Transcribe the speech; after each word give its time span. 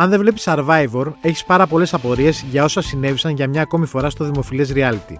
Αν 0.00 0.10
δεν 0.10 0.20
βλέπεις 0.20 0.44
Survivor, 0.46 1.12
έχεις 1.20 1.44
πάρα 1.44 1.66
πολλές 1.66 1.94
απορίες 1.94 2.44
για 2.50 2.64
όσα 2.64 2.80
συνέβησαν 2.80 3.34
για 3.34 3.48
μια 3.48 3.62
ακόμη 3.62 3.86
φορά 3.86 4.10
στο 4.10 4.24
δημοφιλές 4.24 4.72
reality. 4.74 5.14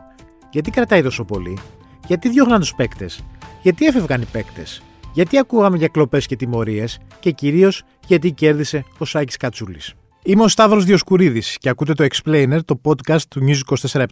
Γιατί 0.51 0.71
κρατάει 0.71 1.03
τόσο 1.03 1.25
πολύ, 1.25 1.59
γιατί 2.07 2.29
διώχναν 2.29 2.61
τους 2.61 2.75
παίκτες, 2.75 3.25
γιατί 3.63 3.87
έφευγαν 3.87 4.21
οι 4.21 4.25
παίκτες, 4.33 4.83
γιατί 5.13 5.39
ακούγαμε 5.39 5.77
για 5.77 5.89
κλοπές 5.89 6.27
και 6.27 6.37
τιμωρίες; 6.37 6.99
Και 7.21 7.31
κυρίως 7.31 7.83
γιατί 8.07 8.33
κέρδισε 8.33 8.85
ο 8.99 9.05
Σάκης 9.05 9.37
Κατσούλης. 9.37 9.95
Είμαι 10.23 10.43
ο 10.43 10.49
Σταύρος 10.49 10.85
Διοσκουρίδης 10.85 11.59
και 11.59 11.69
ακούτε 11.69 11.93
το 11.93 12.07
Explainer, 12.11 12.59
το 12.65 12.81
podcast 12.85 13.23
του 13.29 13.41
News 13.47 13.77
24 13.93 14.05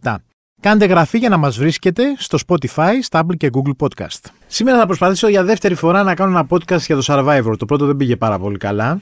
Κάντε 0.60 0.87
γραφή 0.87 1.19
για 1.19 1.28
να 1.28 1.37
μας 1.37 1.59
βρίσκετε 1.59 2.02
στο 2.19 2.38
Spotify, 2.46 2.92
Stable 3.10 3.37
και 3.37 3.51
Google 3.52 3.87
Podcast. 3.87 4.20
Σήμερα 4.46 4.78
θα 4.78 4.87
προσπαθήσω 4.87 5.28
για 5.28 5.45
δεύτερη 5.45 5.74
φορά 5.74 6.02
να 6.02 6.14
κάνω 6.14 6.30
ένα 6.30 6.46
podcast 6.51 6.80
για 6.80 6.96
το 6.96 7.02
Survivor. 7.06 7.55
Το 7.59 7.64
πρώτο 7.64 7.87
δεν 7.87 7.96
πήγε 7.96 8.16
πάρα 8.16 8.38
πολύ 8.38 8.56
καλά. 8.56 9.01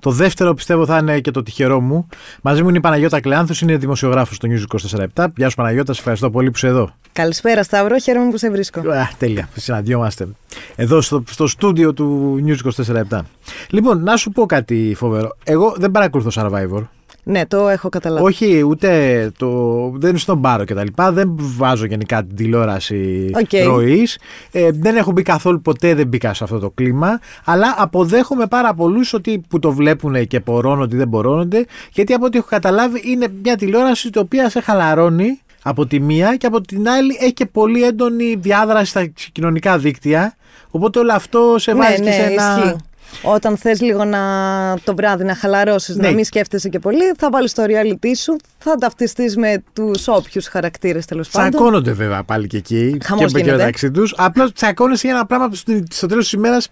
Το 0.00 0.10
δεύτερο 0.10 0.54
πιστεύω 0.54 0.86
θα 0.86 0.98
είναι 0.98 1.20
και 1.20 1.30
το 1.30 1.42
τυχερό 1.42 1.80
μου. 1.80 2.08
Μαζί 2.42 2.62
μου 2.62 2.68
είναι 2.68 2.78
η 2.78 2.80
Παναγιώτα 2.80 3.20
Κλεάνθου, 3.20 3.54
είναι 3.62 3.76
δημοσιογράφος 3.76 4.36
στο 4.36 4.48
News 4.50 5.04
24 5.16 5.26
Γεια 5.36 5.48
σου 5.48 5.56
Παναγιώτα, 5.56 5.92
σε 5.92 5.98
ευχαριστώ 5.98 6.30
πολύ 6.30 6.50
που 6.50 6.56
είσαι 6.56 6.66
εδώ. 6.66 6.90
Καλησπέρα 7.12 7.62
Σταύρο, 7.62 7.98
χαίρομαι 7.98 8.30
που 8.30 8.36
σε 8.36 8.50
βρίσκω. 8.50 8.80
Α, 8.80 9.08
τέλεια, 9.18 9.48
συναντιόμαστε. 9.56 10.28
Εδώ 10.76 11.00
στο, 11.00 11.22
στο 11.30 11.46
στούντιο 11.46 11.92
του 11.92 12.36
News 12.46 12.84
24 13.10 13.20
Λοιπόν, 13.70 14.02
να 14.02 14.16
σου 14.16 14.30
πω 14.30 14.46
κάτι 14.46 14.94
φοβερό. 14.96 15.36
Εγώ 15.44 15.74
δεν 15.76 15.90
παρακολουθώ 15.90 16.42
Survivor. 16.42 16.82
Ναι, 17.28 17.46
το 17.46 17.68
έχω 17.68 17.88
καταλάβει. 17.88 18.24
Όχι, 18.24 18.62
ούτε 18.62 19.30
το. 19.38 19.48
Δεν 19.94 20.10
είναι 20.10 20.18
στον 20.18 20.40
πάρο 20.40 20.64
λοιπά. 20.82 21.12
Δεν 21.12 21.34
βάζω 21.38 21.86
γενικά 21.86 22.24
την 22.24 22.36
τηλεόραση 22.36 23.30
okay. 23.34 23.64
ροής. 23.64 24.18
Ε, 24.52 24.70
δεν 24.72 24.96
έχω 24.96 25.12
μπει 25.12 25.22
καθόλου 25.22 25.60
ποτέ, 25.60 25.94
δεν 25.94 26.06
μπήκα 26.06 26.34
σε 26.34 26.44
αυτό 26.44 26.58
το 26.58 26.70
κλίμα. 26.70 27.20
Αλλά 27.44 27.74
αποδέχομαι 27.78 28.46
πάρα 28.46 28.74
πολλούς 28.74 29.12
ότι 29.12 29.42
που 29.48 29.58
το 29.58 29.72
βλέπουν 29.72 30.26
και 30.26 30.40
μπορώνονται 30.40 30.94
ή 30.94 30.98
δεν 30.98 31.08
μπορώνονται. 31.08 31.64
Γιατί 31.92 32.12
από 32.12 32.24
ό,τι 32.24 32.38
έχω 32.38 32.46
καταλάβει 32.50 33.00
είναι 33.04 33.28
μια 33.42 33.56
τηλεόραση 33.56 34.10
η 34.14 34.18
οποία 34.18 34.50
σε 34.50 34.60
χαλαρώνει 34.60 35.40
από 35.62 35.86
τη 35.86 36.00
μία 36.00 36.36
και 36.36 36.46
από 36.46 36.60
την 36.60 36.88
άλλη 36.88 37.16
έχει 37.20 37.32
και 37.32 37.46
πολύ 37.46 37.82
έντονη 37.84 38.34
διάδραση 38.34 38.90
στα 38.90 39.06
κοινωνικά 39.32 39.78
δίκτυα. 39.78 40.36
Οπότε 40.70 40.98
όλο 40.98 41.12
αυτό 41.12 41.54
σε 41.58 41.72
ναι, 41.72 41.78
βάζει 41.78 42.02
ναι, 42.02 42.04
και 42.04 42.12
σε 42.12 42.22
ένα. 42.22 42.76
Όταν 43.22 43.56
θες 43.56 43.80
λίγο 43.80 44.04
να, 44.04 44.20
το 44.84 44.94
βράδυ 44.94 45.24
να 45.24 45.34
χαλαρώσεις, 45.34 45.96
να 45.96 46.08
ναι. 46.08 46.14
μην 46.14 46.24
σκέφτεσαι 46.24 46.68
και 46.68 46.78
πολύ, 46.78 47.12
θα 47.16 47.28
βάλεις 47.30 47.52
το 47.52 47.62
reality 47.66 48.10
σου, 48.16 48.36
θα 48.58 48.74
ταυτιστείς 48.74 49.36
με 49.36 49.62
τους 49.72 50.08
όποιους 50.08 50.46
χαρακτήρες 50.46 51.04
τέλος 51.04 51.28
πάντων. 51.28 51.50
Τσακώνονται 51.50 51.92
βέβαια 51.92 52.22
πάλι 52.22 52.46
και 52.46 52.56
εκεί. 52.56 52.98
Χαμός 53.04 53.32
και 53.32 53.44
μεταξύ 53.44 53.90
τους. 53.90 54.14
Απλά 54.16 54.52
τσακώνεσαι 54.52 55.06
για 55.06 55.16
ένα 55.16 55.26
πράγμα 55.26 55.48
που 55.48 55.54
στο 55.90 56.06
τέλος 56.06 56.24
της 56.24 56.32
ημέρας 56.32 56.68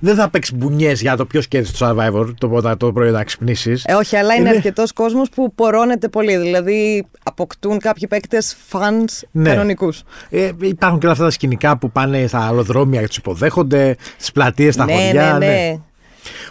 δεν 0.00 0.14
θα 0.14 0.28
παίξεις 0.28 0.54
μπουνιές 0.54 1.00
για 1.00 1.16
το 1.16 1.26
ποιος 1.26 1.48
κέρδισε 1.48 1.72
το 1.78 1.88
survivor 1.88 2.34
το, 2.38 2.76
το 2.76 2.92
πρωί 2.92 3.10
να 3.10 3.24
ξυπνήσεις. 3.24 3.84
Ε, 3.84 3.94
όχι, 3.94 4.16
αλλά 4.16 4.34
είναι, 4.34 4.48
είναι... 4.48 4.56
αρκετός 4.56 4.92
κόσμος 4.92 5.28
που 5.28 5.54
πορώνεται 5.54 6.08
πολύ. 6.08 6.36
Δηλαδή 6.36 7.06
αποκτούν 7.22 7.78
κάποιοι 7.78 8.08
παίκτες 8.08 8.56
φανς 8.66 9.22
ναι. 9.30 9.50
κανονικούς. 9.50 10.02
Ε, 10.30 10.50
υπάρχουν 10.60 10.98
και 10.98 11.04
όλα 11.04 11.12
αυτά 11.12 11.24
τα 11.24 11.30
σκηνικά 11.30 11.78
που 11.78 11.90
πάνε 11.90 12.26
στα 12.26 12.38
αεροδρόμια 12.38 13.00
και 13.00 13.06
τους 13.06 13.16
υποδέχονται, 13.16 13.96
στι 14.16 14.32
πλατείες, 14.32 14.74
στα 14.74 14.84
ναι, 14.84 14.92
χωριά. 14.92 15.32
Ναι, 15.38 15.46
ναι. 15.46 15.46
ναι. 15.46 15.80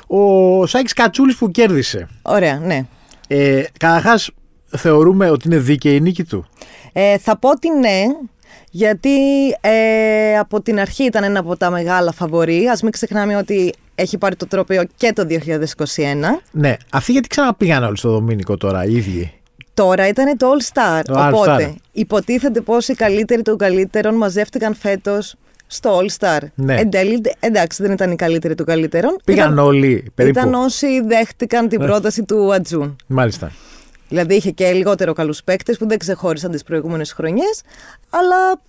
Ο 0.08 0.66
Σάκης 0.66 0.94
Κατσούλης 0.94 1.36
που 1.36 1.52
κέρδισε. 1.52 2.08
Ωραία, 2.22 2.60
ναι. 2.60 2.86
Ε, 3.28 3.64
Καταρχάς, 3.80 4.30
θεωρούμε 4.66 5.30
ότι 5.30 5.48
είναι 5.48 5.58
δίκαιη 5.58 5.96
η 5.96 6.02
νίκη 6.02 6.24
του. 6.24 6.46
Ε, 6.94 7.18
θα 7.18 7.38
πω 7.38 7.50
ότι 7.50 7.70
ναι, 7.80 8.04
γιατί 8.72 9.10
ε, 9.62 10.38
από 10.38 10.62
την 10.62 10.80
αρχή 10.80 11.04
ήταν 11.04 11.24
ένα 11.24 11.40
από 11.40 11.58
τα 11.58 11.70
μεγάλα 11.70 12.12
φαβορή. 12.12 12.68
Α 12.68 12.78
μην 12.84 12.92
ξεχνάμε 12.92 13.36
ότι 13.36 13.74
έχει 13.96 14.18
πάρει 14.18 14.36
το 14.36 14.48
τρόπαιο 14.48 14.84
και 14.98 15.14
το 15.14 15.26
2021. 15.30 15.36
Ναι, 16.52 16.76
αυτοί 16.92 17.12
γιατί 17.12 17.28
ξαναπήγαν 17.28 17.84
όλοι 17.84 17.98
στο 17.98 18.10
Δομήνικο 18.10 18.58
τώρα, 18.58 18.86
οι 18.86 18.96
ίδιοι; 18.96 19.32
Τώρα 19.74 20.08
ήταν 20.08 20.38
το 20.38 20.48
All 20.52 20.74
Star. 20.74 21.02
Το 21.04 21.28
οπότε, 21.28 21.66
All 21.66 21.70
Star. 21.70 21.76
υποτίθεται 21.92 22.62
πως 22.62 22.88
οι 22.88 22.94
καλύτεροι 22.94 23.42
των 23.42 23.58
καλύτερων 23.58 24.16
μαζεύτηκαν 24.16 24.76
φέτος 24.76 25.36
στο 25.68 26.00
All 26.02 26.08
Star. 26.20 26.40
Ναι. 26.56 26.76
Εν 26.76 26.90
τέλει, 26.90 27.22
εντάξει, 27.40 27.84
δεν 27.84 27.92
ήταν 27.92 28.12
οι 28.12 28.16
καλύτεροι 28.16 28.56
των 28.56 28.66
καλύτερων. 28.66 29.18
Πήγαν 29.26 29.54
ήταν, 29.54 29.66
όλοι 29.66 30.12
περίπου. 30.16 30.40
Ήταν 30.40 30.54
όσοι 30.54 31.02
δέχτηκαν 31.02 31.68
την 31.68 31.80
πρόταση 31.80 32.24
του 32.24 32.54
Ατζούν. 32.54 32.96
Μάλιστα. 33.08 33.52
Δηλαδή 34.10 34.36
είχε 34.36 34.52
και 34.52 34.72
λιγότερο 34.72 35.14
καλούς 35.14 35.44
παίκτες 35.44 35.78
που 35.78 35.88
δεν 35.88 35.98
ξεχώρισαν 35.98 36.52
τις 36.52 36.64
προηγούμενες 36.64 37.12
χρονιές, 37.12 37.62
αλλά 38.10 38.62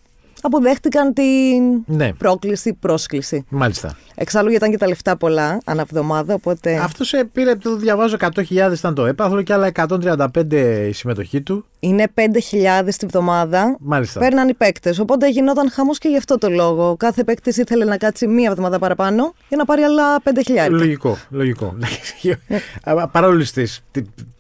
αποδέχτηκαν 0.43 1.13
την 1.13 1.83
ναι. 1.87 2.13
πρόκληση, 2.13 2.73
πρόσκληση. 2.81 3.45
Μάλιστα. 3.49 3.97
Εξάλλου 4.15 4.49
γιατί 4.51 4.65
ήταν 4.65 4.71
και 4.71 4.85
τα 4.85 4.89
λεφτά 4.89 5.17
πολλά 5.17 5.61
ανά 5.65 5.81
εβδομάδα, 5.81 6.35
οπότε... 6.35 6.77
Αυτός 6.77 7.09
σε 7.09 7.25
πήρε, 7.33 7.55
το 7.55 7.77
διαβάζω, 7.77 8.17
100.000 8.21 8.73
ήταν 8.75 8.95
το 8.95 9.07
έπαθλο 9.07 9.43
και 9.43 9.53
άλλα 9.53 9.71
135 9.75 10.53
η 10.89 10.93
συμμετοχή 10.93 11.41
του. 11.41 11.65
Είναι 11.81 12.07
5.000 12.15 12.89
τη 12.99 13.07
βδομάδα. 13.07 13.77
Μάλιστα. 13.81 14.21
Παίρναν 14.21 14.49
οι 14.49 14.55
παίκτες. 14.55 14.99
Οπότε 14.99 15.31
γινόταν 15.31 15.71
χαμός 15.71 15.99
και 15.99 16.09
γι' 16.09 16.17
αυτό 16.17 16.39
το 16.39 16.49
λόγο. 16.49 16.97
Κάθε 16.97 17.25
παίκτης 17.25 17.57
ήθελε 17.57 17.85
να 17.85 17.97
κάτσει 17.97 18.27
μία 18.27 18.49
εβδομάδα 18.51 18.79
παραπάνω 18.79 19.35
για 19.49 19.57
να 19.57 19.65
πάρει 19.65 19.83
άλλα 19.83 20.23
5.000. 20.23 20.71
Λογικό. 20.71 21.19
λογικό. 21.31 21.77
Παρόλες 23.13 23.53
τις 23.53 23.83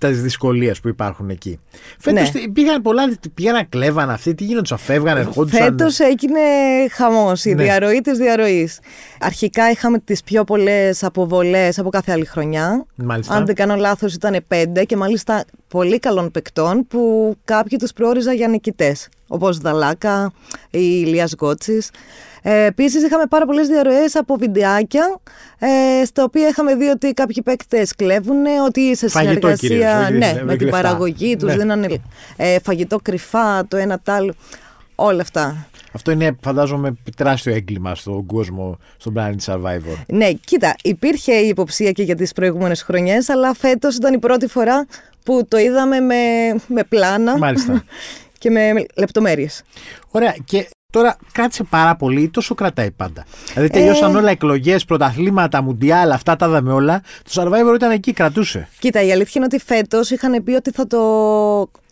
δυσκολίες 0.00 0.80
που 0.80 0.88
υπάρχουν 0.88 1.30
εκεί. 1.30 1.58
Φέτος 1.98 2.32
ναι. 2.32 2.48
πήγαν 2.48 2.82
πολλά, 2.82 3.18
πήγαν 3.34 3.68
κλέβαν 3.68 4.10
αυτοί, 4.10 4.34
τι 4.34 4.44
γίνονταν, 4.44 4.78
φεύγαν, 4.78 5.16
ερχόντουσαν. 5.16 5.62
Φέτος 5.62 5.87
έγινε 5.96 6.40
χαμός 6.90 7.44
η 7.44 7.54
ναι. 7.54 7.62
διαρροή 7.62 8.00
της 8.00 8.18
διαρροής. 8.18 8.78
Αρχικά 9.20 9.70
είχαμε 9.70 9.98
τις 9.98 10.22
πιο 10.22 10.44
πολλές 10.44 11.04
αποβολές 11.04 11.78
από 11.78 11.90
κάθε 11.90 12.12
άλλη 12.12 12.24
χρονιά. 12.24 12.86
Μάλιστα. 12.94 13.34
Αν 13.34 13.46
δεν 13.46 13.54
κάνω 13.54 13.74
λάθος, 13.74 14.14
ήταν 14.14 14.44
πέντε 14.48 14.84
και 14.84 14.96
μάλιστα 14.96 15.44
πολύ 15.68 15.98
καλών 15.98 16.30
παικτών 16.30 16.86
που 16.86 17.34
κάποιοι 17.44 17.78
τους 17.78 17.92
προόριζαν 17.92 18.34
για 18.34 18.48
νικητές. 18.48 19.08
Όπως 19.28 19.58
Δαλάκα 19.58 20.32
ή 20.70 21.02
Ηλίας 21.04 21.34
Γκότση. 21.34 21.78
Ε, 22.42 22.64
Επίσης, 22.64 23.02
είχαμε 23.02 23.24
πάρα 23.28 23.46
πολλές 23.46 23.68
διαρροές 23.68 24.16
από 24.16 24.36
βιντεάκια, 24.36 25.20
ε, 25.58 26.04
στα 26.04 26.22
οποία 26.22 26.48
είχαμε 26.48 26.74
δει 26.74 26.88
ότι 26.88 27.12
κάποιοι 27.12 27.42
παίκτες 27.42 27.94
κλέβουν, 27.94 28.46
ότι 28.66 28.96
σε 28.96 29.08
συνεργασία 29.08 30.08
ναι, 30.12 30.40
με 30.44 30.56
την 30.56 30.70
παραγωγή 30.70 31.36
τους 31.36 31.48
ναι. 31.48 31.56
δίνανε 31.56 32.02
ε, 32.36 32.58
φαγητό 32.62 32.98
κρυφά, 33.02 33.66
το 33.68 33.76
ένα 33.76 33.98
τ' 33.98 34.08
άλλο. 34.08 34.34
Όλα 35.00 35.22
αυτά. 35.22 35.66
Αυτό 35.92 36.10
είναι, 36.10 36.36
φαντάζομαι, 36.42 36.96
τεράστιο 37.16 37.54
έγκλημα 37.54 37.94
στον 37.94 38.26
κόσμο, 38.26 38.78
στον 38.96 39.14
Planet 39.16 39.36
Survivor. 39.44 39.96
Ναι, 40.06 40.32
κοίτα, 40.32 40.76
υπήρχε 40.82 41.32
η 41.32 41.48
υποψία 41.48 41.92
και 41.92 42.02
για 42.02 42.14
τις 42.14 42.32
προηγούμενες 42.32 42.82
χρονιές, 42.82 43.28
αλλά 43.28 43.54
φέτος 43.54 43.96
ήταν 43.96 44.14
η 44.14 44.18
πρώτη 44.18 44.46
φορά 44.46 44.86
που 45.24 45.46
το 45.48 45.58
είδαμε 45.58 46.00
με, 46.00 46.14
με 46.66 46.84
πλάνα. 46.84 47.38
Μάλιστα. 47.38 47.84
και 48.38 48.50
με 48.50 48.86
λεπτομέρειες. 48.94 49.62
Ωραία. 50.10 50.34
Και 50.44 50.68
Τώρα 50.92 51.16
κράτησε 51.32 51.64
πάρα 51.64 51.96
πολύ 51.96 52.22
ή 52.22 52.28
τόσο 52.28 52.54
κρατάει 52.54 52.90
πάντα. 52.90 53.24
Δηλαδή 53.54 53.70
τελειώσαν 53.70 54.14
ε... 54.14 54.18
όλα 54.18 54.30
εκλογές, 54.30 54.84
πρωταθλήματα, 54.84 55.62
μουντιάλ, 55.62 56.10
αυτά 56.10 56.36
τα 56.36 56.46
είδαμε 56.46 56.72
όλα. 56.72 57.02
Το 57.22 57.42
Survivor 57.42 57.74
ήταν 57.74 57.90
εκεί, 57.90 58.12
κρατούσε. 58.12 58.68
Κοίτα, 58.78 59.02
η 59.02 59.12
αλήθεια 59.12 59.32
είναι 59.34 59.44
ότι 59.44 59.58
φέτος 59.64 60.10
είχαν 60.10 60.44
πει 60.44 60.52
ότι 60.52 60.70
θα 60.70 60.86
το 60.86 61.00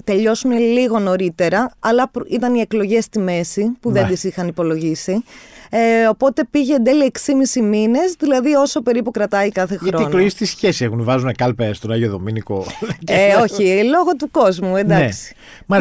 τελειώσουν 0.04 0.50
λίγο 0.52 0.98
νωρίτερα, 0.98 1.72
αλλά 1.78 2.10
ήταν 2.28 2.54
οι 2.54 2.60
εκλογές 2.60 3.04
στη 3.04 3.18
μέση 3.18 3.76
που 3.80 3.90
δεν 3.92 4.06
τις 4.06 4.24
είχαν 4.24 4.48
υπολογίσει. 4.48 5.24
Ε, 5.70 6.06
οπότε 6.06 6.44
πήγε 6.50 6.74
εν 6.74 6.84
τέλει 6.84 7.10
6,5 7.54 7.62
μήνες, 7.62 8.14
δηλαδή 8.18 8.54
όσο 8.54 8.82
περίπου 8.82 9.10
κρατάει 9.10 9.50
κάθε 9.50 9.76
χρόνο. 9.76 9.90
Γιατί 9.90 10.02
οι 10.02 10.06
εκλογές 10.06 10.34
τι 10.34 10.44
σχέση 10.44 10.84
έχουν, 10.84 11.04
βάζουν 11.04 11.32
κάλπες 11.32 11.76
στον 11.76 11.90
Άγιο 11.90 12.10
Δομήνικο. 12.10 12.66
Ε, 13.06 13.34
όχι, 13.34 13.84
λόγω 13.84 14.16
του 14.18 14.30
κόσμου, 14.30 14.76
εντάξει. 14.76 15.34
Ναι. 15.66 15.76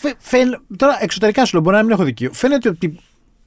Τι 0.00 0.14
τηλεθέασει. 0.30 0.60
Τώρα 0.76 0.98
εξωτερικά 1.00 1.44
σου 1.44 1.52
λέω, 1.52 1.62
μπορεί 1.62 1.76
να 1.76 1.82
μην 1.82 1.92
έχω 1.92 2.04
δικαίωμα. 2.04 2.34
Φαίνεται 2.34 2.68
ότι 2.68 2.98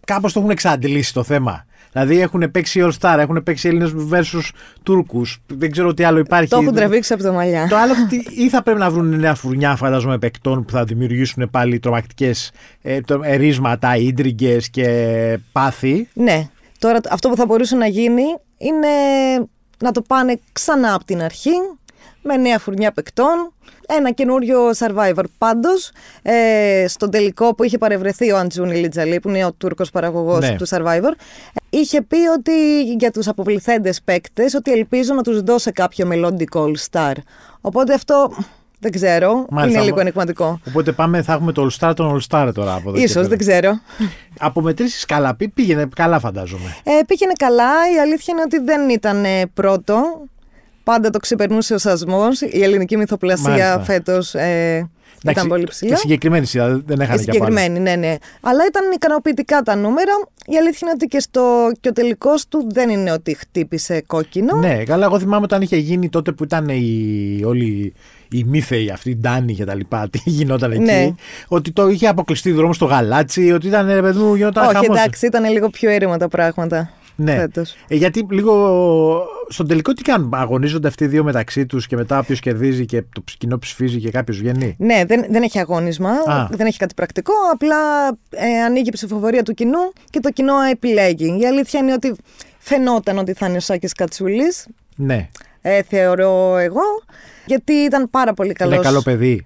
κάπως 0.06 0.34
το 0.34 0.40
έχουν 0.40 0.52
εξαντλήσει 0.52 1.14
το 1.14 1.24
θέμα. 1.24 1.66
Δηλαδή 1.92 2.20
έχουν 2.20 2.52
παίξει 2.52 2.82
All 2.84 2.92
Star, 3.00 3.18
έχουν 3.20 3.44
παίξει 3.44 3.68
Έλληνες 3.68 3.94
versus 4.12 4.50
Τούρκους. 4.84 5.42
Δεν 5.48 5.72
ξέρω 5.72 5.94
τι 5.94 6.04
άλλο 6.04 6.20
υπάρχει. 6.20 6.50
Το 6.50 6.58
έχουν 6.58 6.74
τραβήξει 6.74 7.14
από 7.14 7.24
το 7.24 7.34
μαλλιά. 7.34 7.68
Το 7.68 7.78
άλλο 7.78 7.94
ή 8.36 8.50
θα 8.50 8.64
πρέπει 8.64 8.80
να 8.80 8.90
βρουν 8.90 9.20
νέα 9.20 9.36
φουρνιά, 9.36 9.76
φαντάζομαι, 9.76 10.18
παικτών 10.18 10.66
που 10.66 10.72
θα 10.72 10.84
δημιουργήσουν 10.84 11.50
πάλι 11.50 11.80
τρομακτικές 11.80 12.52
ε, 12.82 13.00
ερίσματα, 13.22 13.96
ίντριγκες 13.96 14.70
και 14.70 15.40
πάθη. 15.52 16.08
Ναι. 16.14 16.50
Τώρα 16.80 17.00
αυτό 17.10 17.30
που 17.30 17.36
θα 17.36 17.46
μπορούσε 17.46 17.76
να 17.76 17.88
γίνει 17.88 18.24
είναι 18.58 18.88
να 19.80 19.92
το 19.92 20.02
πάνε 20.02 20.40
ξανά 20.52 20.94
από 20.94 21.06
την 21.06 21.22
αρχή 21.22 21.52
με 22.24 22.38
νέα 22.38 22.60
φουρνιά 22.60 22.92
παικτών. 22.92 23.52
Ένα 23.88 24.12
καινούριο 24.12 24.70
Survivor. 24.78 25.24
Πάντως, 25.38 25.92
ε, 26.22 26.86
στον 26.88 27.10
τελικό 27.10 27.56
που 27.56 27.64
είχε 27.64 27.78
παρευρεθεί 27.78 28.32
ο 28.32 28.38
Αντζούνι 28.38 28.76
Λιτζαλή, 28.76 29.20
που 29.20 29.30
είναι 29.30 29.46
ο 29.46 29.54
Τούρκος 29.54 29.90
παραγωγός 29.90 30.40
ναι. 30.40 30.56
του 30.56 30.68
Survivor, 30.68 31.12
είχε 31.70 32.02
πει 32.02 32.18
ότι 32.38 32.84
για 32.84 33.12
τους 33.12 33.28
αποβληθέντες 33.28 34.02
παίκτες, 34.02 34.54
ότι 34.54 34.72
ελπίζω 34.72 35.14
να 35.14 35.22
τους 35.22 35.42
δώσει 35.42 35.72
κάποιο 35.72 36.06
μελλοντικό 36.06 36.66
All 36.68 36.90
Star. 36.92 37.14
Οπότε 37.62 37.94
αυτό 37.94 38.32
δεν 38.84 38.92
ξέρω. 38.92 39.46
Μάλιστα, 39.50 39.78
είναι 39.78 39.88
λίγο 39.88 40.00
ενηγματικό. 40.00 40.60
Οπότε 40.68 40.92
πάμε, 40.92 41.22
θα 41.22 41.34
έχουμε 41.34 41.52
το 41.52 41.68
All 41.68 41.80
Star 41.80 41.94
τον 41.96 42.18
All 42.18 42.28
Star 42.30 42.52
τώρα 42.54 42.74
από 42.74 42.90
εδώ. 42.90 43.08
σω, 43.08 43.28
δεν 43.28 43.38
ξέρω. 43.38 43.80
Από 44.40 44.62
μετρήσει 44.62 45.06
καλά, 45.06 45.38
πήγαινε 45.54 45.88
καλά, 45.96 46.20
φαντάζομαι. 46.20 46.76
Ε, 46.84 46.92
πήγαινε 47.08 47.34
καλά. 47.38 47.72
Η 47.96 48.00
αλήθεια 48.00 48.34
είναι 48.34 48.42
ότι 48.42 48.60
δεν 48.60 48.90
ήταν 48.90 49.26
πρώτο 49.54 50.22
πάντα 50.84 51.10
το 51.10 51.20
ξεπερνούσε 51.20 51.74
ο 51.74 51.78
σασμός. 51.78 52.42
Η 52.42 52.64
ελληνική 52.64 52.98
μυθοπλασία 52.98 53.50
Μάλιστα. 53.50 53.80
φέτος 53.80 54.34
ε, 54.36 54.90
ήταν 55.32 55.48
πολύ 55.48 55.64
ψηλά. 55.64 55.90
Και 55.90 55.96
συγκεκριμένη 55.96 56.46
σειρά, 56.46 56.82
δεν 56.86 57.00
έχανε 57.00 57.18
Και 57.24 57.32
και 57.32 57.38
πάνω. 57.38 57.52
συγκεκριμένη, 57.52 57.80
ναι, 57.80 57.96
ναι. 58.08 58.16
Αλλά 58.42 58.66
ήταν 58.68 58.92
ικανοποιητικά 58.94 59.62
τα 59.62 59.76
νούμερα. 59.76 60.12
Η 60.46 60.58
αλήθεια 60.58 60.80
είναι 60.82 60.92
ότι 60.92 61.06
και, 61.06 61.20
στο, 61.20 61.72
και 61.80 61.90
ο 61.90 61.92
τελικός 61.92 62.48
του 62.48 62.68
δεν 62.72 62.90
είναι 62.90 63.12
ότι 63.12 63.34
χτύπησε 63.36 64.04
κόκκινο. 64.08 64.56
Ναι, 64.56 64.84
καλά, 64.84 65.06
εγώ 65.06 65.20
θυμάμαι 65.20 65.44
όταν 65.44 65.62
είχε 65.62 65.78
γίνει 65.78 66.10
τότε 66.10 66.32
που 66.32 66.44
ήταν 66.44 66.70
οι, 66.70 67.42
όλοι 67.46 67.94
οι 68.32 68.44
μύθεοι 68.44 68.90
αυτοί, 68.90 69.10
οι 69.10 69.16
Ντάνι 69.16 69.54
και 69.56 69.66
τα 69.66 69.76
λοιπά, 69.76 70.08
τι 70.12 70.20
γινόταν 70.26 70.72
εκεί. 70.72 70.82
Ναι. 70.82 71.14
Ότι 71.48 71.72
το 71.72 71.88
είχε 71.88 72.08
αποκλειστεί 72.08 72.52
δρόμο 72.52 72.74
στο 72.74 72.86
γαλάτσι, 72.86 73.52
ότι 73.52 73.68
ήταν 73.68 73.88
ρε 73.88 74.02
παιδί 74.02 74.20
μου, 74.20 74.36
γινόταν 74.36 74.64
Όχι, 74.66 74.74
χαμός. 74.76 74.98
εντάξει, 74.98 75.26
ήταν 75.26 75.52
λίγο 75.52 75.70
πιο 75.70 75.90
ήρεμα 75.92 76.18
τα 76.18 76.28
πράγματα. 76.28 76.90
Ναι. 77.16 77.36
Φέτος. 77.36 77.76
Ε, 77.88 77.96
γιατί 77.96 78.26
λίγο. 78.30 79.26
Στον 79.50 79.68
τελικό 79.68 79.94
τι 79.94 80.02
κάνουν, 80.02 80.34
αγωνίζονται 80.34 80.88
αυτοί 80.88 81.04
οι 81.04 81.08
δύο 81.08 81.24
μεταξύ 81.24 81.66
τους 81.66 81.88
και 81.88 81.96
μετά 81.96 82.24
ποιο 82.24 82.36
κερδίζει 82.36 82.86
και 82.86 83.02
το 83.02 83.24
κοινό 83.38 83.60
ψηφίζει 83.60 84.00
και 84.00 84.12
κάποιος 84.12 84.38
βγαίνει; 84.38 84.76
Ναι, 84.80 85.04
δεν, 85.06 85.26
δεν 85.30 85.44
έχει 85.44 85.60
αγώνισμα, 85.60 86.10
Α. 86.10 86.48
δεν 86.52 86.68
έχει 86.68 86.78
κάτι 86.78 86.94
πρακτικό. 86.94 87.34
Απλά 87.52 88.08
ε, 88.30 88.64
ανοίγει 88.66 88.88
η 88.88 88.92
ψηφοφορία 88.92 89.44
του 89.44 89.54
κοινού 89.54 89.94
και 90.10 90.20
το 90.20 90.30
κοινό 90.30 90.62
επιλέγει. 90.72 91.40
Η 91.42 91.46
αλήθεια 91.46 91.80
είναι 91.80 91.94
ότι 91.94 92.16
φαινόταν 92.58 93.18
ότι 93.18 93.34
θα 93.34 93.48
είναι 93.48 93.58
ο 93.58 93.60
Σάκης 93.60 93.94
Κατσούλης. 93.94 94.68
Ναι. 94.96 95.30
Ε, 95.62 95.84
θεωρώ 95.84 96.58
εγώ, 96.58 96.82
γιατί 97.46 97.74
ήταν 97.74 98.10
πάρα 98.10 98.34
πολύ 98.34 98.54
καλός. 98.54 98.74
Είναι 98.74 98.84
καλό 98.84 99.02
παιδί. 99.02 99.46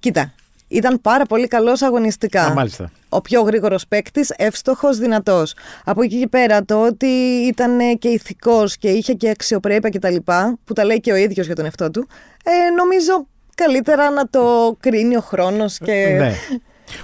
Κοίτα, 0.00 0.32
ήταν 0.68 1.00
πάρα 1.00 1.24
πολύ 1.24 1.48
καλός 1.48 1.82
αγωνιστικά. 1.82 2.44
Α, 2.44 2.52
μάλιστα. 2.52 2.90
Ο 3.08 3.20
πιο 3.20 3.42
γρήγορος 3.42 3.86
παίκτης, 3.88 4.32
εύστοχος, 4.36 4.98
δυνατός. 4.98 5.54
Από 5.84 6.02
εκεί 6.02 6.18
και 6.18 6.26
πέρα, 6.26 6.64
το 6.64 6.86
ότι 6.86 7.06
ήταν 7.46 7.80
ε, 7.80 7.94
και 7.94 8.08
ηθικός 8.08 8.76
και 8.76 8.88
είχε 8.88 9.12
και 9.12 9.30
αξιοπρέπεια 9.30 9.90
κτλ., 9.90 10.16
που 10.64 10.72
τα 10.72 10.84
λέει 10.84 11.00
και 11.00 11.12
ο 11.12 11.16
ίδιος 11.16 11.46
για 11.46 11.54
τον 11.54 11.64
εαυτό 11.64 11.90
του, 11.90 12.08
ε, 12.44 12.70
νομίζω 12.70 13.26
καλύτερα 13.54 14.10
να 14.10 14.28
το 14.28 14.76
κρίνει 14.80 15.16
ο 15.16 15.20
χρόνος 15.20 15.78
και. 15.78 16.16
Ναι. 16.18 16.34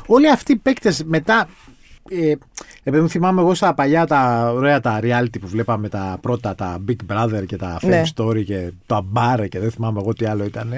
Όλοι 0.06 0.31
αυτοί 0.31 0.53
οι 0.53 0.56
παίκτες 0.56 1.05
μετά. 1.05 1.49
Ε, 2.11 2.33
επειδή 2.85 3.03
μου 3.03 3.09
θυμάμαι 3.09 3.41
εγώ 3.41 3.55
στα 3.55 3.75
παλιά 3.75 4.07
τα 4.07 4.51
ωραία 4.55 4.81
τα 4.81 5.01
reality 5.03 5.41
που 5.41 5.49
βλέπαμε 5.49 5.89
τα 5.89 6.19
πρώτα, 6.21 6.55
τα 6.55 6.79
Big 6.89 7.13
Brother 7.13 7.47
και 7.47 7.57
τα 7.57 7.79
Fame 7.81 7.89
Ναι. 7.89 8.03
Story 8.15 8.45
και 8.45 8.73
το 8.87 9.07
Bar 9.15 9.47
και 9.49 9.59
δεν 9.59 9.71
θυμάμαι 9.71 10.01
εγώ 10.01 10.13
τι 10.13 10.27
άλλο 10.27 10.45
ήταν. 10.45 10.73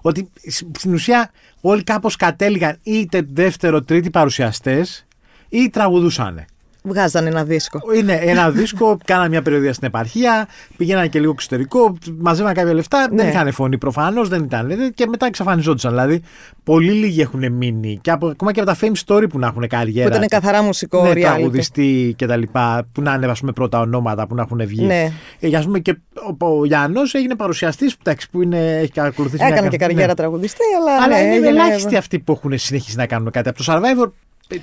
Ότι 0.00 0.30
στην 0.72 0.92
ουσία 0.92 1.30
όλοι 1.60 1.82
κάπως 1.82 2.16
κατέληγαν 2.16 2.78
είτε 2.82 3.26
δεύτερο, 3.32 3.82
τρίτη 3.82 4.10
παρουσιαστές 4.10 5.06
ή 5.48 5.70
τραγουδούσαν. 5.70 6.44
Βγάζανε 6.82 7.28
ένα 7.28 7.44
δίσκο. 7.44 7.80
Είναι 7.96 8.12
ένα 8.22 8.50
δίσκο, 8.56 8.98
κάνανε 9.04 9.28
μια 9.28 9.42
περιοδία 9.42 9.72
στην 9.72 9.86
επαρχία, 9.86 10.48
πήγαιναν 10.76 11.08
και 11.08 11.18
λίγο 11.20 11.30
εξωτερικό, 11.30 11.96
μαζεύαν 12.18 12.54
κάποια 12.54 12.74
λεφτά. 12.74 13.06
Δεν 13.10 13.24
Ναι. 13.26 13.30
είχαν 13.32 13.52
φωνή 13.52 13.78
προφανώς, 13.78 14.28
δεν 14.28 14.42
ήταν. 14.44 14.70
ε, 14.70 14.74
Και 14.94 15.06
μετά 15.06 15.26
εξαφανιζόντουσαν. 15.26 15.90
Δηλαδή, 15.90 16.22
πολύ 16.64 16.92
λίγοι 16.92 17.20
έχουν 17.20 17.52
μείνει. 17.52 17.98
Και 18.02 18.10
από, 18.10 18.26
ακόμα 18.26 18.52
και 18.52 18.60
από 18.60 18.70
τα 18.70 18.76
fame 18.80 18.92
story 19.06 19.24
που 19.28 19.38
να 19.38 19.46
έχουν 19.46 19.66
καριέρα. 19.68 20.08
Που 20.10 20.16
ήταν 20.16 20.28
καθαρά 20.28 20.62
μουσικό 20.62 21.02
ναι, 21.02 21.10
reality. 21.10 21.20
τραγουδιστή 21.20 22.14
και 22.16 22.26
τα 22.26 22.36
λοιπά, 22.36 22.86
που 22.92 23.02
να 23.02 23.14
είναι 23.14 23.26
ας 23.26 23.40
πούμε, 23.40 23.52
πρώτα 23.52 23.80
ονόματα 23.80 24.26
που 24.26 24.34
να 24.34 24.42
έχουν 24.42 24.66
βγει. 24.66 24.84
Ναι. 24.84 25.12
Ε, 25.40 25.46
για 25.48 25.58
ας 25.58 25.64
πούμε, 25.64 25.78
και 25.78 25.96
ο, 26.40 26.46
ο 26.60 26.64
Γιάννος 26.64 27.14
έγινε 27.14 27.34
παρουσιαστής 27.34 27.96
που 28.30 28.42
είναι, 28.42 28.76
έχει 28.78 29.00
ακολουθήσει 29.00 29.44
μια 29.44 29.54
Έκανε 29.54 29.68
και 29.68 29.76
κα- 29.76 29.86
καριέρα 29.86 30.06
ναι. 30.06 30.14
τραγουδιστή, 30.14 30.62
αλλά. 30.80 31.02
Αλλά 31.04 31.16
ναι, 31.16 31.22
είναι 31.22 31.32
έγινε- 31.34 31.48
ελάχιστοι 31.48 31.96
αυτοί 31.96 32.18
που 32.18 32.32
έχουν 32.32 32.58
συνεχίσει 32.58 32.96
να 32.96 33.06
κάνουν 33.06 33.30
κάτι. 33.30 33.48
Από 33.48 33.58
το 33.58 33.64
Survivor 33.68 34.06
ε, 34.06 34.10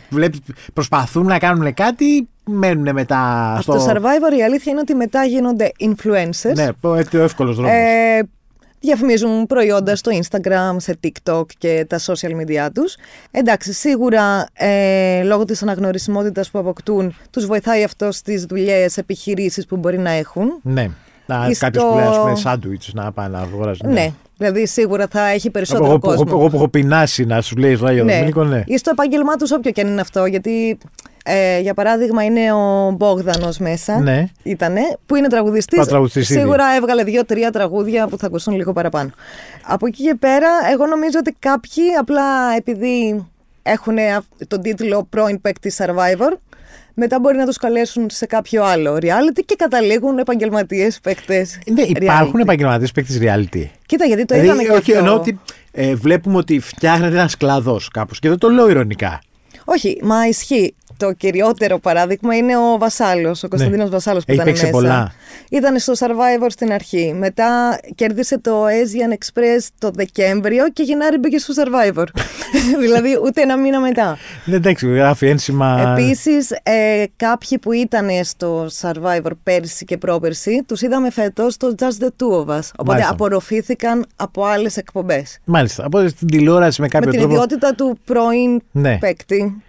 βλέπεις, 0.10 0.40
προσπαθούν 0.74 1.26
να 1.26 1.40
κάνουν 1.40 1.74
κάτι, 1.74 2.28
μένουν 2.46 2.94
μετά 2.94 3.52
Από 3.54 3.62
στο. 3.62 3.74
το 3.74 3.86
Survivor 3.86 4.38
η 4.38 4.44
αλήθεια 4.44 4.72
είναι 4.72 4.82
ότι 4.82 4.96
μετά 4.96 5.24
γίνονται 5.24 5.72
influencers. 5.80 6.56
Ναι, 6.56 6.68
ο 6.82 6.96
εύκολος 7.24 7.56
δρόμος. 7.56 7.74
Ε, 7.74 8.28
διαφημίζουν 8.80 9.48
προϊόντα 9.48 9.96
στο 9.96 10.12
Instagram, 10.14 10.76
σε 10.78 11.00
TikTok 11.04 11.46
και 11.58 11.86
τα 11.90 12.00
social 12.00 12.42
media 12.42 12.68
τους. 12.74 12.96
Εντάξει, 13.32 13.74
σίγουρα 13.74 14.48
ε, 14.54 15.24
λόγω 15.24 15.46
της 15.46 15.62
αναγνωρισιμότητας 15.64 16.50
που 16.50 16.60
αποκτούν 16.60 17.16
τους 17.32 17.46
βοηθάει 17.46 17.84
αυτό 17.84 18.12
στις 18.12 18.46
δουλειές, 18.46 18.98
επιχειρήσεις 18.98 19.66
που 19.66 19.78
μπορεί 19.78 19.98
να 19.98 20.10
έχουν. 20.10 20.60
ναι. 20.62 20.90
Να, 21.28 21.48
Ή 21.50 21.56
κάποιος 21.56 21.84
στο- 21.84 21.92
που 21.92 21.98
λέει 21.98 22.08
ας 22.08 22.18
πούμε 22.20 22.36
σάντουιτς 22.36 22.94
να 22.94 23.12
πάει 23.12 23.28
να 23.30 23.40
αγοράζει. 23.40 23.80
Ναι. 23.86 24.12
δηλαδή 24.38 24.68
σίγουρα 24.68 25.08
θα 25.12 25.28
έχει 25.28 25.50
περισσότερο 25.50 25.86
Εγώ, 25.86 25.94
που- 26.00 26.08
κόσμο. 26.08 26.24
εγώ, 26.28 26.38
εγώ 26.40 26.50
που 26.50 26.56
έχω 26.56 26.68
πεινάσει 26.68 27.26
να 27.26 27.42
σου 27.42 27.56
λέει 27.56 27.76
στο 27.76 27.86
Άγιο 27.86 28.06
Δομήνικο, 28.06 28.44
ναι. 28.44 28.64
Ή 28.66 28.78
στο 28.78 28.90
επάγγελμά 28.94 29.36
τους, 29.36 29.52
όποιο 29.52 29.72
και 29.72 29.82
αν 29.82 29.88
είναι 29.88 30.02
αυτό. 30.02 30.26
Γιατί, 30.26 30.78
ε, 31.24 31.60
για 31.60 31.74
παράδειγμα, 31.74 32.24
είναι 32.24 32.52
ο 32.54 32.92
Μπόγδανος 32.92 33.58
μέσα. 33.58 34.00
Ναι. 34.00 34.26
Ήτανε, 34.44 34.82
που 35.06 35.16
είναι 35.16 35.28
τραγουδιστής. 35.28 35.80
Πα- 35.80 35.86
τραγουδιστής 35.86 36.30
ήδη. 36.30 36.40
Σίγουρα 36.40 36.64
έβγαλε 36.78 37.04
δύο-τρία 37.04 37.52
τραγούδια 37.52 38.08
που 38.08 38.18
θα 38.18 38.26
ακουστούν 38.28 38.56
λίγο 38.56 38.74
παραπάνω. 38.74 39.10
Από 39.68 39.88
εκεί 39.88 40.04
και 40.04 40.16
πέρα, 40.20 40.48
εγώ 40.74 40.86
νομίζω 40.86 41.18
ότι 41.20 41.36
κάποιοι 41.40 41.84
απλά 42.00 42.24
επειδή 42.58 43.26
έχουν 43.64 43.96
τον 44.48 44.62
τίτλο 44.62 45.08
πρώην 45.10 45.42
παίκτη 45.42 45.72
Survivor, 45.78 46.38
μετά 47.00 47.20
μπορεί 47.20 47.38
να 47.38 47.46
τους 47.46 47.58
καλέσουν 47.58 48.10
σε 48.10 48.26
κάποιο 48.26 48.64
άλλο 48.64 48.96
reality 48.96 49.42
και 49.46 49.56
καταλήγουν 49.58 50.18
επαγγελματίες 50.18 51.00
παίκτες 51.00 51.60
Ναι, 51.72 51.82
υπάρχουν 51.82 52.34
reality. 52.40 52.42
επαγγελματίες 52.42 52.92
παίκτη 52.92 53.20
reality. 53.22 53.66
Κοίτα, 53.86 54.06
γιατί 54.06 54.26
το 54.26 54.34
Δηλαδή, 54.34 54.46
είδαμε 54.48 54.64
και 54.64 54.72
όχι, 54.72 54.80
αυτό. 54.92 54.98
εννοώ 54.98 55.16
ότι 55.16 55.40
ε, 55.72 55.96
βλέπουμε 55.96 56.38
ότι 56.38 56.60
φτιάχνεται 56.60 57.16
ένας 57.16 57.38
κλαδός 57.38 57.88
κάπως. 57.90 58.20
Και 58.20 58.30
δεν 58.30 58.38
το 58.38 58.50
λέω 58.50 58.70
ηρωνικά. 58.70 59.22
Όχι, 59.66 60.00
μα 60.04 60.28
ισχύει. 60.28 60.76
Το 60.98 61.14
κυριότερο 61.14 61.80
παράδειγμα 61.80 62.36
είναι 62.36 62.58
ο 62.58 62.78
Βασάλος, 62.78 63.44
ο 63.44 63.48
Κωνσταντίνος 63.48 63.90
Βασάλος 63.90 64.26
που 64.26 64.34
Ναι. 64.34 64.42
Έχει 64.42 64.50
ήταν 64.50 64.62
παίξει 64.72 64.82
μέσα. 64.82 64.88
πολλά. 64.88 65.14
Ήταν 65.50 65.80
στο 65.80 65.94
Survivor 66.00 66.48
στην 66.50 66.72
αρχή. 66.72 67.14
Μετά 67.18 67.80
κέρδισε 67.96 68.40
το 68.40 68.66
Asian 68.66 69.12
Express 69.14 69.68
το 69.80 69.92
Δεκέμβριο 69.94 70.70
και 70.70 70.84
Γενάρη 70.84 71.18
μπήκε 71.18 71.38
στο 71.38 71.54
Survivor. 71.64 72.04
δηλαδή 72.84 73.20
ούτε 73.24 73.42
ένα 73.42 73.58
μήνα 73.58 73.80
μετά. 73.80 74.18
Ναι, 74.46 74.56
εντάξει, 74.56 74.88
γράφει 74.88 75.28
ένσημα. 75.28 75.96
Επίσης, 75.98 76.52
ε, 76.64 77.04
κάποιοι 77.16 77.58
που 77.58 77.72
ήταν 77.72 78.10
στο 78.24 78.68
Survivor 78.82 79.32
πέρσι 79.44 79.86
και 79.86 79.98
πρόπερσι, 79.98 80.64
τους 80.68 80.82
είδαμε 80.82 81.12
φέτος 81.12 81.54
στο 81.54 81.76
Just 81.80 82.04
the 82.04 82.08
Two 82.08 82.46
of 82.46 82.56
Us. 82.56 82.60
Οπότε 82.76 82.92
Μάλιστα. 82.92 83.12
απορροφήθηκαν 83.12 84.06
από 84.16 84.46
άλλες 84.46 84.78
εκπομπές. 84.78 85.40
Μάλιστα. 85.44 85.86
Οπότε 85.86 86.08
στην 86.08 86.28
τηλεόραση 86.28 86.82
με 86.82 86.88
Με 86.92 87.00
κάποιο 87.00 87.10
την 87.12 87.20
τρόπο. 87.20 87.34
ιδιότητα 87.36 87.76
του 87.76 87.98
πρώην 88.06 88.62
Ναι. 88.72 88.98
παίκτη. 88.98 89.62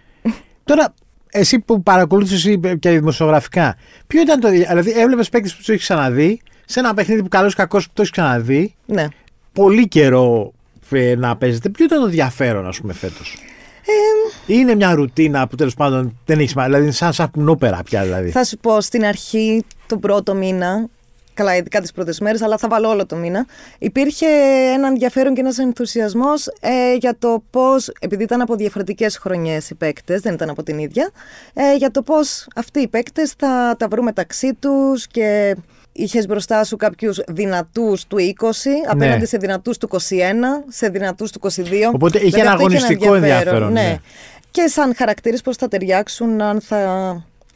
Τώρα, 0.63 0.93
εσύ 1.31 1.59
που 1.59 1.83
παρακολούθησες 1.83 2.57
και 2.79 2.89
δημοσιογραφικά, 2.89 3.75
ποιο 4.07 4.21
ήταν 4.21 4.39
το. 4.39 4.49
Δηλαδή, 4.49 4.91
έβλεπες 4.91 5.29
παίκτη 5.29 5.49
που 5.49 5.55
τους 5.57 5.69
έχεις 5.69 5.81
ξαναδεί, 5.81 6.41
σε 6.65 6.79
ένα 6.79 6.93
παιχνίδι 6.93 7.21
που 7.21 7.27
καλός 7.27 7.53
ή 7.53 7.55
κακός 7.55 7.85
που 7.85 7.91
το 7.93 8.01
έχεις 8.01 8.11
ξαναδεί, 8.13 8.75
Ναι. 8.85 9.05
πολύ 9.53 9.87
καιρό 9.87 10.53
ε, 10.89 11.15
να 11.15 11.37
παίζετε. 11.37 11.69
Ποιο 11.69 11.85
ήταν 11.85 11.99
το 11.99 12.05
ενδιαφέρον, 12.05 12.67
ας 12.67 12.79
πούμε, 12.79 12.93
φέτος; 12.93 13.37
είναι 14.45 14.75
μια 14.75 14.93
ρουτίνα 14.93 15.47
που 15.47 15.55
τέλος 15.55 15.73
πάντων 15.73 16.17
δεν 16.25 16.37
έχεις 16.37 16.49
σημασία. 16.49 16.71
Δηλαδή, 16.71 16.83
είναι 16.83 16.95
σαν 16.95 17.13
σαπουνόπερα 17.13 17.81
πια 17.83 18.03
δηλαδή. 18.03 18.29
Θα 18.29 18.43
σου 18.43 18.57
πω 18.57 18.81
στην 18.81 19.05
αρχή, 19.05 19.63
τον 19.87 19.99
πρώτο 19.99 20.33
μήνα, 20.33 20.87
καλά 21.39 21.55
ειδικά 21.55 21.81
τις 21.81 21.91
πρώτες 21.91 22.19
μέρες, 22.19 22.41
αλλά 22.41 22.57
θα 22.57 22.67
βάλω 22.67 22.89
όλο 22.89 23.05
το 23.05 23.15
μήνα, 23.15 23.45
υπήρχε 23.79 24.25
ένα 24.73 24.87
ενδιαφέρον 24.87 25.33
και 25.33 25.39
ένας 25.39 25.57
ενθουσιασμός 25.57 26.47
ε, 26.59 26.93
για 26.99 27.15
το 27.19 27.43
πώς, 27.49 27.91
επειδή 27.99 28.23
ήταν 28.23 28.41
από 28.41 28.55
διαφορετικές 28.55 29.17
χρονιές 29.17 29.69
οι 29.69 29.75
παίκτες, 29.75 30.21
δεν 30.21 30.33
ήταν 30.33 30.49
από 30.49 30.63
την 30.63 30.77
ίδια, 30.77 31.11
ε, 31.53 31.75
για 31.75 31.91
το 31.91 32.01
πώς 32.01 32.47
αυτοί 32.55 32.79
οι 32.79 32.87
παίκτες 32.87 33.33
θα 33.37 33.75
τα 33.79 33.87
βρουν 33.87 34.03
μεταξύ 34.03 34.53
τους 34.59 35.07
και 35.07 35.55
είχες 35.91 36.25
μπροστά 36.25 36.63
σου 36.63 36.75
κάποιους 36.75 37.19
δυνατούς 37.27 38.07
του 38.07 38.17
20 38.17 38.85
απέναντι 38.87 39.25
σε 39.25 39.37
δυνατούς 39.37 39.77
του 39.77 39.87
21, 39.87 40.63
σε 40.67 40.89
δυνατούς 40.89 41.31
του 41.31 41.39
22. 41.39 41.91
Οπότε 41.93 42.17
είχε 42.17 42.25
Δηλαδή 42.25 42.41
ένα 42.41 42.51
αυτό 42.51 42.63
αγωνιστικό 42.65 43.13
ενδιαφέρον, 43.13 43.71
ναι. 43.71 43.97
Και 44.51 44.67
σαν 44.67 44.95
χαρακτήρες 44.95 45.41
πώς 45.41 45.55
θα 45.55 45.67
ταιριάξουν, 45.67 46.41
αν 46.41 46.61
θα 46.61 46.77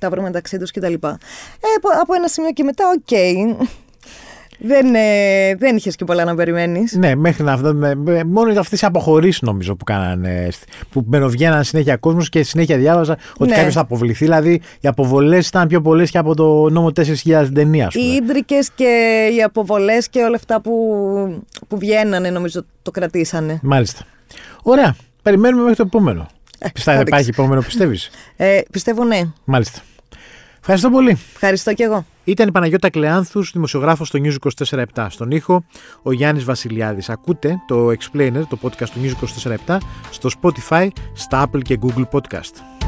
τα 0.04 0.10
βρουν 0.10 0.24
μεταξύ 0.24 0.58
τους 0.58 0.72
κτλ. 0.72 0.94
Ε, 0.94 0.98
από, 0.98 1.90
από 2.02 2.14
ένα 2.14 2.28
σημείο 2.28 2.52
και 2.52 2.64
μετά, 2.64 2.84
οκ. 2.96 3.18
Δεν, 4.66 4.96
ε, 4.96 5.56
δεν 5.56 5.76
είχες 5.76 5.96
και 5.96 6.06
πολλά 6.06 6.24
να 6.26 6.36
περιμένεις. 6.36 6.94
Ναι, 6.96 7.16
μέχρι 7.16 7.44
να 7.44 7.58
δούμε. 7.58 7.96
Μόνο 8.26 8.60
αυτές 8.60 8.82
οι 8.82 8.86
αποχωρήσεις 8.86 9.42
νομίζω 9.42 9.76
που 9.76 9.84
κάνανε. 9.84 10.48
Που 10.92 11.02
μπαινοβγαίναν 11.02 11.64
συνέχεια 11.64 11.98
κόσμος 11.98 12.30
και 12.30 12.44
συνέχεια 12.44 12.78
διάβαζα 12.78 13.18
ότι 13.38 13.50
Ναι. 13.50 13.56
κάποιος 13.56 13.74
θα 13.74 13.82
αποβληθεί. 13.82 14.24
Δηλαδή 14.26 14.62
οι 14.80 14.88
αποβολές 14.88 15.48
ήταν 15.48 15.68
πιο 15.68 15.82
πολλές 15.82 16.10
και 16.12 16.18
από 16.18 16.36
το 16.36 16.70
νόμο 16.70 16.92
4.000 16.92 17.42
στην 17.44 17.54
ταινία, 17.54 17.88
ας 17.88 17.94
Οι 17.94 18.00
πούμε. 18.00 18.14
ίντρικες 18.14 18.70
και 18.76 18.94
οι 19.38 19.44
αποβολές 19.44 20.10
και 20.10 20.20
όλα 20.24 20.36
αυτά 20.36 20.62
που, 20.62 20.74
που 21.68 21.78
βγαίνανε, 21.78 22.30
νομίζω 22.30 22.66
το 22.82 22.92
κρατήσανε. 22.92 23.60
Μάλιστα. 23.64 24.02
Ωραία. 24.64 24.96
Περιμένουμε 25.22 25.62
μέχρι 25.62 25.76
το 25.78 25.84
επόμενο. 25.86 26.28
Ε, 26.60 26.68
θα 26.76 26.82
θα 26.94 26.94
υπάρχει 26.94 27.24
δείξεις. 27.26 27.28
επόμενο, 27.30 27.62
πιστεύεις; 27.62 28.10
Ε, 28.36 28.60
πιστεύω 28.72 29.04
ναι. 29.04 29.22
Μάλιστα. 29.44 29.80
Ευχαριστώ 30.66 30.90
πολύ. 30.90 31.18
Ευχαριστώ 31.34 31.74
και 31.74 31.84
εγώ. 31.84 32.06
Ήταν 32.24 32.48
η 32.48 32.52
Παναγιώτα 32.52 32.90
Κλεάνθους, 32.90 33.52
δημοσιογράφος 33.52 34.08
στο 34.08 34.20
News 34.24 34.36
24-7. 34.94 35.08
Στον 35.10 35.32
ήχο, 35.32 35.66
ο 36.04 36.12
Γιάννης 36.12 36.44
Βασιλιάδης. 36.44 37.10
Ακούτε 37.10 37.56
το 37.68 37.88
Explainer, 37.88 38.42
το 38.50 38.58
podcast 38.62 38.90
του 38.90 39.00
News 39.04 39.14
24-7, 39.68 39.78
στο 40.12 40.30
Spotify, 40.42 40.88
στα 41.14 41.50
Apple 41.50 41.62
και 41.62 41.80
Google 41.82 42.06
Podcast. 42.12 42.83